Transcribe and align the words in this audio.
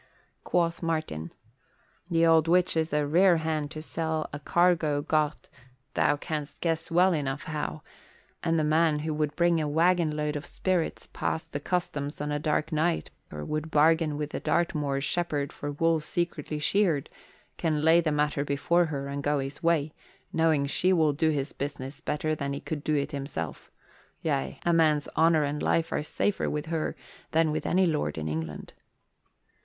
quoth 0.43 0.81
Martin, 0.81 1.31
"The 2.09 2.25
old 2.25 2.47
witch 2.47 2.75
is 2.75 2.91
a 2.91 3.05
rare 3.05 3.37
hand 3.37 3.69
to 3.69 3.83
sell 3.83 4.27
a 4.33 4.39
cargo 4.39 5.03
got 5.03 5.47
thou 5.93 6.17
can'st 6.17 6.59
guess 6.59 6.89
well 6.89 7.13
enough 7.13 7.43
how; 7.43 7.83
and 8.41 8.57
the 8.57 8.63
man 8.63 8.97
who 8.97 9.13
would 9.13 9.35
bring 9.35 9.61
a 9.61 9.67
waggon 9.67 10.17
load 10.17 10.35
of 10.35 10.47
spirits 10.47 11.07
past 11.13 11.53
the 11.53 11.59
customs 11.59 12.19
on 12.19 12.31
a 12.31 12.39
dark 12.39 12.71
night 12.71 13.11
or 13.31 13.45
would 13.45 13.69
bargain 13.69 14.17
with 14.17 14.33
a 14.33 14.39
Dartmoor 14.39 15.01
shepherd 15.01 15.53
for 15.53 15.69
wool 15.73 15.99
secretly 15.99 16.57
sheared, 16.57 17.07
can 17.57 17.83
lay 17.83 18.01
the 18.01 18.11
matter 18.11 18.43
before 18.43 18.85
her 18.85 19.07
and 19.07 19.21
go 19.21 19.37
his 19.37 19.61
way, 19.61 19.93
knowing 20.33 20.65
she 20.65 20.91
will 20.91 21.13
do 21.13 21.29
his 21.29 21.53
business 21.53 22.01
better 22.01 22.33
than 22.33 22.53
he 22.53 22.59
could 22.59 22.83
do 22.83 22.95
it 22.95 23.11
himself. 23.11 23.69
Yea, 24.23 24.59
a 24.65 24.73
man's 24.73 25.07
honour 25.15 25.43
and 25.43 25.61
life 25.61 25.91
are 25.91 26.01
safer 26.01 26.49
with 26.49 26.65
her 26.65 26.95
than 27.33 27.51
with 27.51 27.67
any 27.67 27.85
lord 27.85 28.17
in 28.17 28.27
England." 28.27 28.73